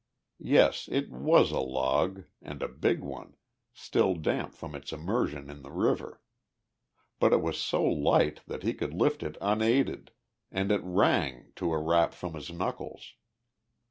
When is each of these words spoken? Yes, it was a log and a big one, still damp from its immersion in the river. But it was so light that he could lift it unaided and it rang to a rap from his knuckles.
Yes, 0.39 0.89
it 0.91 1.11
was 1.11 1.51
a 1.51 1.59
log 1.59 2.23
and 2.41 2.63
a 2.63 2.67
big 2.67 3.01
one, 3.01 3.35
still 3.71 4.15
damp 4.15 4.55
from 4.55 4.73
its 4.73 4.91
immersion 4.91 5.47
in 5.47 5.61
the 5.61 5.69
river. 5.71 6.23
But 7.19 7.33
it 7.33 7.41
was 7.43 7.59
so 7.59 7.83
light 7.83 8.39
that 8.47 8.63
he 8.63 8.73
could 8.73 8.95
lift 8.95 9.21
it 9.21 9.37
unaided 9.39 10.09
and 10.51 10.71
it 10.71 10.81
rang 10.83 11.51
to 11.57 11.71
a 11.71 11.77
rap 11.77 12.15
from 12.15 12.33
his 12.33 12.51
knuckles. 12.51 13.13